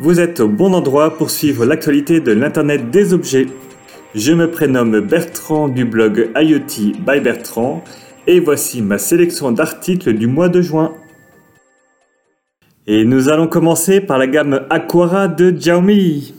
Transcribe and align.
Vous 0.00 0.20
êtes 0.20 0.38
au 0.38 0.46
bon 0.46 0.74
endroit 0.74 1.16
pour 1.16 1.28
suivre 1.28 1.66
l'actualité 1.66 2.20
de 2.20 2.30
l'Internet 2.30 2.88
des 2.92 3.12
objets. 3.12 3.48
Je 4.14 4.32
me 4.32 4.48
prénomme 4.48 5.00
Bertrand 5.00 5.66
du 5.66 5.84
blog 5.84 6.30
IoT 6.36 6.92
by 7.04 7.18
Bertrand 7.18 7.82
et 8.28 8.38
voici 8.38 8.80
ma 8.80 8.98
sélection 8.98 9.50
d'articles 9.50 10.12
du 10.12 10.28
mois 10.28 10.48
de 10.48 10.62
juin. 10.62 10.92
Et 12.86 13.04
nous 13.04 13.28
allons 13.28 13.48
commencer 13.48 14.00
par 14.00 14.18
la 14.18 14.28
gamme 14.28 14.66
Aquara 14.70 15.26
de 15.26 15.50
Xiaomi. 15.50 16.32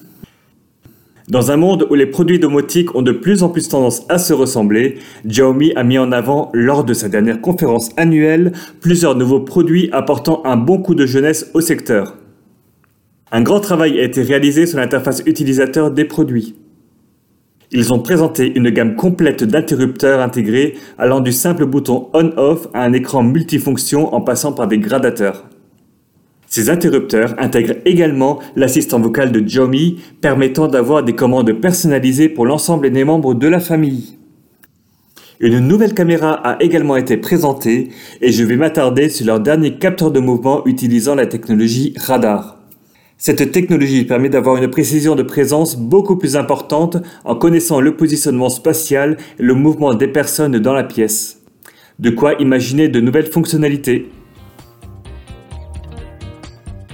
Dans 1.28 1.52
un 1.52 1.58
monde 1.58 1.86
où 1.90 1.96
les 1.96 2.06
produits 2.06 2.40
domotiques 2.40 2.96
ont 2.96 3.02
de 3.02 3.12
plus 3.12 3.44
en 3.44 3.50
plus 3.50 3.68
tendance 3.68 4.06
à 4.08 4.20
se 4.20 4.32
ressembler, 4.32 5.00
Xiaomi 5.28 5.74
a 5.76 5.84
mis 5.84 5.98
en 5.98 6.14
avant, 6.14 6.50
lors 6.54 6.86
de 6.86 6.94
sa 6.94 7.10
dernière 7.10 7.42
conférence 7.42 7.90
annuelle, 7.98 8.54
plusieurs 8.80 9.16
nouveaux 9.16 9.42
produits 9.42 9.90
apportant 9.92 10.42
un 10.46 10.56
bon 10.56 10.78
coup 10.78 10.96
de 10.96 11.06
jeunesse 11.06 11.52
au 11.54 11.60
secteur. 11.60 12.19
Un 13.32 13.42
grand 13.42 13.60
travail 13.60 14.00
a 14.00 14.04
été 14.04 14.24
réalisé 14.24 14.66
sur 14.66 14.80
l'interface 14.80 15.22
utilisateur 15.26 15.92
des 15.92 16.06
produits. 16.06 16.56
Ils 17.72 17.94
ont 17.94 18.00
présenté 18.00 18.52
une 18.56 18.72
gamme 18.72 18.96
complète 18.96 19.44
d'interrupteurs 19.44 20.22
intégrés 20.22 20.74
allant 20.98 21.20
du 21.20 21.32
simple 21.32 21.68
bouton 21.68 22.10
on-off 22.14 22.68
à 22.74 22.84
un 22.84 22.94
écran 22.94 23.22
multifonction 23.22 24.12
en 24.16 24.22
passant 24.22 24.54
par 24.54 24.68
des 24.68 24.80
gradateurs. 24.80 25.46
Ces 26.48 26.72
interrupteurs 26.72 27.36
intègrent 27.38 27.76
également 27.86 28.40
l'assistant 28.56 29.00
vocal 29.00 29.32
de 29.32 29.40
Xiaomi 29.40 30.02
permettant 30.20 30.68
d'avoir 30.68 31.04
des 31.04 31.14
commandes 31.14 31.54
personnalisées 31.54 32.30
pour 32.30 32.48
l'ensemble 32.48 32.90
des 32.90 33.04
membres 33.04 33.36
de 33.36 33.48
la 33.48 33.60
famille. 33.60 34.18
Une 35.40 35.60
nouvelle 35.60 35.94
caméra 35.94 36.34
a 36.34 36.62
également 36.64 36.98
été 36.98 37.18
présentée 37.18 37.90
et 38.20 38.32
je 38.32 38.44
vais 38.44 38.56
m'attarder 38.58 39.10
sur 39.10 39.28
leur 39.28 39.40
dernier 39.40 39.78
capteur 39.78 40.10
de 40.10 40.20
mouvement 40.20 40.66
utilisant 40.66 41.14
la 41.14 41.28
technologie 41.28 41.94
radar. 41.98 42.59
Cette 43.22 43.52
technologie 43.52 44.06
permet 44.06 44.30
d'avoir 44.30 44.56
une 44.56 44.70
précision 44.70 45.14
de 45.14 45.24
présence 45.24 45.76
beaucoup 45.76 46.16
plus 46.16 46.38
importante 46.38 46.96
en 47.26 47.36
connaissant 47.36 47.82
le 47.82 47.98
positionnement 47.98 48.48
spatial 48.48 49.18
et 49.38 49.44
le 49.44 49.56
mouvement 49.56 49.94
des 49.94 50.08
personnes 50.08 50.58
dans 50.58 50.72
la 50.72 50.86
pièce. 50.86 51.42
De 52.00 52.12
quoi 52.12 52.36
imaginer 52.36 52.88
de 52.88 53.02
nouvelles 53.02 53.30
fonctionnalités. 53.30 54.10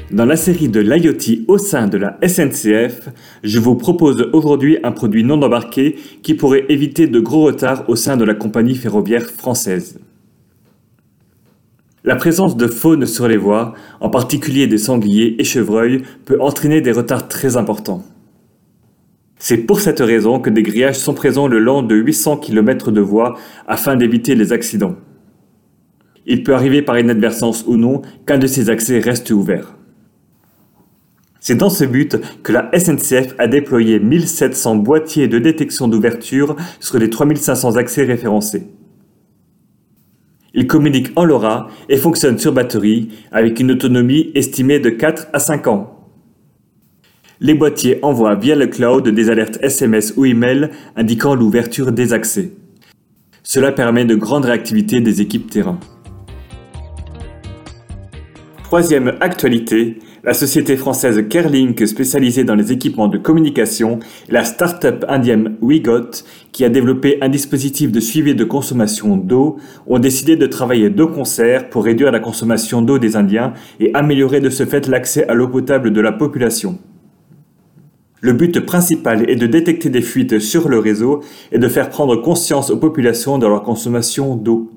Dans 0.10 0.26
la 0.26 0.36
série 0.36 0.68
de 0.68 0.80
l'IoT 0.80 1.44
au 1.48 1.60
sein 1.60 1.88
de 1.88 2.00
la 2.00 2.18
SNCF, 2.28 3.10
je 3.44 3.60
vous 3.60 3.76
propose 3.76 4.28
aujourd'hui 4.34 4.80
un 4.82 4.94
produit 4.94 5.24
non 5.24 5.40
embarqué 5.44 5.96
qui 6.24 6.34
pourrait 6.34 6.66
éviter 6.70 7.06
de 7.06 7.20
gros 7.20 7.44
retards 7.44 7.88
au 7.88 7.96
sein 7.96 8.18
de 8.18 8.26
la 8.26 8.34
compagnie 8.34 8.76
ferroviaire 8.76 9.30
française. 9.30 10.00
La 12.06 12.16
présence 12.16 12.56
de 12.56 12.68
faune 12.68 13.08
sur 13.08 13.28
les 13.28 13.36
voies, 13.36 13.74
en 14.00 14.12
particulier 14.12 14.68
des 14.68 14.78
sangliers 14.78 15.38
et 15.40 15.44
chevreuils, 15.44 16.04
peut 16.26 16.40
entraîner 16.40 16.80
des 16.80 16.92
retards 16.92 17.28
très 17.28 17.58
importants. 17.58 18.04
C'est 19.40 19.58
pour 19.58 19.80
cette 19.80 20.02
raison 20.02 20.40
que 20.40 20.52
des 20.52 20.62
grillages 20.62 21.00
sont 21.00 21.16
présents 21.16 21.48
le 21.48 21.58
long 21.58 21.82
de 21.82 21.96
800 21.96 22.38
km 22.38 22.92
de 22.92 23.02
voies 23.02 23.36
afin 23.68 23.96
d'éviter 23.96 24.36
les 24.36 24.54
accidents. 24.54 24.98
Il 26.28 26.44
peut 26.44 26.54
arriver 26.54 26.84
par 26.84 27.00
inadvertance 27.00 27.66
ou 27.66 27.76
non 27.76 28.04
qu'un 28.28 28.38
de 28.38 28.46
ces 28.46 28.70
accès 28.70 29.00
reste 29.00 29.32
ouvert. 29.32 29.76
C'est 31.40 31.56
dans 31.56 31.72
ce 31.72 31.86
but 31.86 32.18
que 32.44 32.52
la 32.52 32.70
SNCF 32.78 33.34
a 33.40 33.48
déployé 33.48 34.00
1700 34.00 34.76
boîtiers 34.76 35.28
de 35.28 35.40
détection 35.40 35.88
d'ouverture 35.88 36.56
sur 36.80 37.00
les 37.00 37.10
3500 37.10 37.78
accès 37.78 38.04
référencés. 38.04 38.68
Ils 40.56 40.68
communiquent 40.68 41.12
en 41.18 41.26
LoRa 41.26 41.70
et 41.90 41.98
fonctionnent 41.98 42.40
sur 42.40 42.54
batterie 42.54 43.10
avec 43.32 43.60
une 43.60 43.72
autonomie 43.72 44.32
estimée 44.36 44.80
de 44.80 44.90
4 44.90 45.28
à 45.34 45.40
5 45.40 45.68
ans. 45.68 45.92
Les 47.42 47.54
boîtiers 47.54 48.00
envoient 48.02 48.36
via 48.36 48.56
le 48.56 48.68
cloud 48.68 49.08
des 49.10 49.30
alertes 49.30 49.60
SMS 49.62 50.14
ou 50.16 50.26
email 50.26 50.70
indiquant 50.96 51.36
l'ouverture 51.36 51.92
des 51.92 52.14
accès. 52.14 52.54
Cela 53.44 53.74
permet 53.74 54.06
de 54.06 54.16
grande 54.16 54.46
réactivité 54.46 55.02
des 55.02 55.22
équipes 55.22 55.52
terrain. 55.52 55.78
Troisième 58.76 59.14
actualité, 59.22 60.00
la 60.26 60.34
société 60.34 60.76
française 60.76 61.30
Kerlink, 61.30 61.88
spécialisée 61.88 62.44
dans 62.44 62.56
les 62.56 62.74
équipements 62.74 63.08
de 63.08 63.18
communication, 63.18 64.00
et 64.28 64.34
la 64.34 64.44
start-up 64.44 65.06
indienne 65.08 65.56
WeGot, 65.62 66.12
qui 66.52 66.66
a 66.66 66.70
développé 66.70 67.18
un 67.22 67.30
dispositif 67.30 67.90
de 67.90 68.02
suivi 68.02 68.36
de 68.36 68.44
consommation 68.44 69.16
d'eau, 69.16 69.56
ont 69.88 70.00
décidé 70.00 70.36
de 70.36 70.46
travailler 70.46 70.90
de 70.90 71.06
concert 71.06 71.70
pour 71.70 71.86
réduire 71.86 72.12
la 72.12 72.20
consommation 72.20 72.82
d'eau 72.82 73.00
des 73.00 73.16
Indiens 73.16 73.54
et 73.80 73.92
améliorer 73.94 74.42
de 74.42 74.50
ce 74.50 74.66
fait 74.66 74.90
l'accès 74.90 75.26
à 75.30 75.36
l'eau 75.36 75.48
potable 75.48 75.94
de 75.94 76.02
la 76.02 76.12
population. 76.12 76.78
Le 78.20 78.34
but 78.34 78.60
principal 78.60 79.30
est 79.30 79.38
de 79.38 79.48
détecter 79.48 79.90
des 79.90 80.02
fuites 80.02 80.40
sur 80.40 80.68
le 80.68 80.80
réseau 80.80 81.22
et 81.54 81.60
de 81.60 81.68
faire 81.70 81.90
prendre 81.90 82.18
conscience 82.18 82.72
aux 82.72 82.78
populations 82.78 83.38
de 83.38 83.48
leur 83.48 83.64
consommation 83.64 84.36
d'eau. 84.36 84.70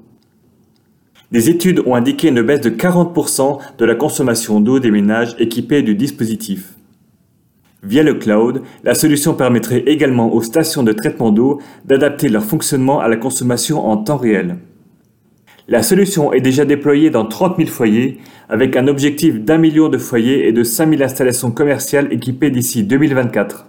Des 1.31 1.51
études 1.51 1.83
ont 1.85 1.95
indiqué 1.95 2.29
une 2.29 2.41
baisse 2.41 2.63
de 2.63 2.71
40% 2.71 3.59
de 3.77 3.85
la 3.85 3.95
consommation 3.95 4.61
d'eau 4.61 4.79
des 4.79 4.91
ménages 4.91 5.37
équipés 5.39 5.83
du 5.83 5.95
dispositif. 5.95 6.75
Via 7.83 8.03
le 8.03 8.15
cloud, 8.15 8.63
la 8.83 8.95
solution 8.95 9.35
permettrait 9.35 9.85
également 9.87 10.33
aux 10.33 10.41
stations 10.41 10.83
de 10.83 10.93
traitement 10.93 11.31
d'eau 11.31 11.61
d'adapter 11.85 12.31
leur 12.31 12.45
fonctionnement 12.45 13.01
à 13.01 13.09
la 13.09 13.17
consommation 13.17 13.87
en 13.87 13.99
temps 13.99 14.17
réel. 14.17 14.57
La 15.69 15.83
solution 15.83 16.33
est 16.33 16.41
déjà 16.41 16.65
déployée 16.65 17.11
dans 17.11 17.27
30 17.27 17.59
000 17.59 17.69
foyers 17.69 18.19
avec 18.49 18.75
un 18.75 18.89
objectif 18.89 19.39
d'un 19.39 19.59
million 19.59 19.91
de 19.91 19.99
foyers 19.99 20.49
et 20.49 20.53
de 20.53 20.63
5 20.63 20.89
000 20.89 21.03
installations 21.03 21.51
commerciales 21.51 22.11
équipées 22.11 22.51
d'ici 22.51 22.85
2024. 22.85 23.67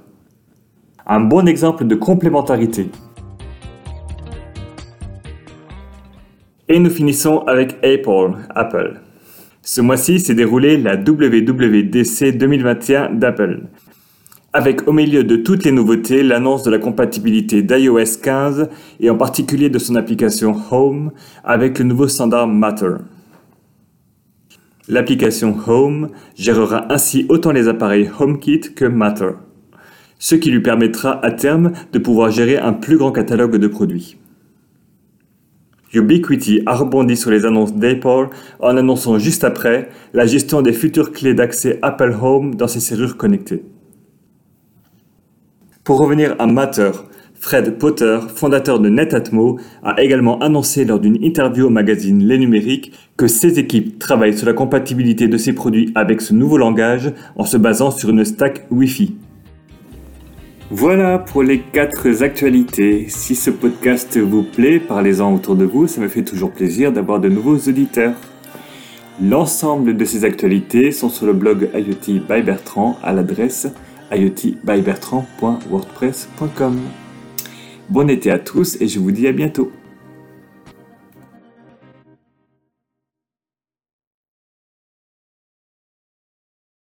Un 1.06 1.20
bon 1.20 1.46
exemple 1.46 1.86
de 1.86 1.96
complémentarité. 1.96 2.88
Et 6.72 6.78
nous 6.78 6.92
finissons 6.92 7.40
avec 7.48 7.78
Apple. 7.84 8.38
Apple. 8.54 9.00
Ce 9.64 9.82
mois-ci 9.82 10.20
s'est 10.20 10.36
déroulée 10.36 10.78
la 10.78 10.98
WWDC 10.98 12.38
2021 12.38 13.10
d'Apple. 13.16 13.62
Avec 14.54 14.88
au 14.88 14.94
milieu 14.94 15.24
de 15.24 15.36
toutes 15.36 15.64
les 15.64 15.72
nouveautés 15.72 16.22
l'annonce 16.22 16.62
de 16.62 16.70
la 16.70 16.78
compatibilité 16.78 17.64
d'iOS 17.64 18.20
15 18.22 18.70
et 19.00 19.10
en 19.10 19.18
particulier 19.18 19.72
de 19.72 19.80
son 19.80 19.96
application 19.96 20.56
Home 20.70 21.10
avec 21.44 21.80
le 21.80 21.86
nouveau 21.86 22.08
standard 22.08 22.46
Matter. 22.46 22.98
L'application 24.88 25.58
Home 25.66 26.10
gérera 26.36 26.94
ainsi 26.94 27.26
autant 27.30 27.52
les 27.52 27.68
appareils 27.68 28.12
HomeKit 28.20 28.76
que 28.76 28.86
Matter, 28.86 29.32
ce 30.20 30.36
qui 30.36 30.52
lui 30.52 30.62
permettra 30.62 31.26
à 31.26 31.32
terme 31.32 31.72
de 31.94 31.98
pouvoir 31.98 32.30
gérer 32.30 32.60
un 32.60 32.74
plus 32.74 32.98
grand 32.98 33.12
catalogue 33.12 33.58
de 33.58 33.68
produits. 33.68 34.19
Ubiquiti 35.94 36.62
a 36.66 36.76
rebondi 36.76 37.18
sur 37.18 37.32
les 37.32 37.46
annonces 37.46 37.74
d'Apple 37.74 38.30
en 38.60 38.78
annonçant 38.78 39.18
juste 39.18 39.44
après 39.44 39.90
la 40.14 40.26
gestion 40.26 40.62
des 40.62 40.74
futures 40.74 41.12
clés 41.12 41.34
d'accès 41.34 41.80
Apple 41.82 42.16
Home 42.22 42.56
dans 42.56 42.68
ses 42.68 42.80
serrures 42.80 43.18
connectées. 43.18 43.64
Pour 45.84 46.00
revenir 46.00 46.36
à 46.38 46.46
Matter, 46.46 46.92
Fred 47.34 47.78
Potter, 47.78 48.20
fondateur 48.36 48.80
de 48.80 48.90
Netatmo, 48.90 49.60
a 49.82 50.02
également 50.02 50.40
annoncé 50.40 50.86
lors 50.86 51.00
d'une 51.00 51.24
interview 51.24 51.68
au 51.68 51.70
magazine 51.70 52.24
Les 52.28 52.38
Numériques 52.38 52.92
que 53.18 53.28
ses 53.28 53.58
équipes 53.58 53.98
travaillent 53.98 54.38
sur 54.38 54.46
la 54.46 54.54
compatibilité 54.54 55.28
de 55.28 55.38
ses 55.38 55.54
produits 55.54 55.92
avec 55.96 56.22
ce 56.22 56.34
nouveau 56.34 56.58
langage 56.58 57.14
en 57.38 57.46
se 57.46 57.58
basant 57.58 57.92
sur 57.92 58.10
une 58.10 58.26
stack 58.26 58.68
Wi-Fi. 58.70 59.16
Voilà 60.72 61.18
pour 61.18 61.42
les 61.42 61.62
quatre 61.62 62.22
actualités. 62.22 63.08
Si 63.10 63.34
ce 63.34 63.50
podcast 63.50 64.20
vous 64.20 64.44
plaît, 64.44 64.80
parlez-en 64.80 65.34
autour 65.34 65.56
de 65.56 65.66
vous, 65.66 65.88
ça 65.88 66.00
me 66.00 66.08
fait 66.08 66.22
toujours 66.22 66.52
plaisir 66.52 66.92
d'avoir 66.92 67.20
de 67.20 67.28
nouveaux 67.28 67.58
auditeurs. 67.58 68.14
L'ensemble 69.20 69.98
de 69.98 70.06
ces 70.06 70.26
actualités 70.26 70.92
sont 70.92 71.10
sur 71.10 71.26
le 71.26 71.34
blog 71.34 71.72
IoT 71.74 72.22
by 72.30 72.44
Bertrand 72.44 73.00
à 73.02 73.14
l'adresse 73.14 73.68
iotbybertrand.wordpress.com. 74.12 76.80
Bon 77.90 78.08
été 78.08 78.30
à 78.30 78.38
tous 78.38 78.80
et 78.80 78.88
je 78.88 79.00
vous 79.00 79.10
dis 79.10 79.28
à 79.28 79.32
bientôt. 79.32 79.72